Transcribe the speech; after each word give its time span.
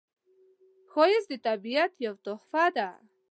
ښایست 0.91 1.27
د 1.31 1.33
طبیعت 1.47 1.91
یوه 2.05 2.19
تحفه 2.25 2.65
ده 2.75 2.89